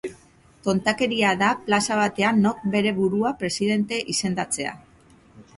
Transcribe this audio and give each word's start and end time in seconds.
Tontakeria 0.67 1.33
da 1.41 1.49
plaza 1.67 1.99
batean 2.01 2.41
nork 2.47 2.65
bere 2.77 2.97
burua 3.01 3.37
presidente 3.45 4.01
izendatzea. 4.15 4.77